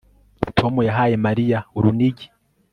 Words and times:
Tom 0.57 0.73
yahaye 0.87 1.15
Mariya 1.25 1.59
urunigi 1.77 2.25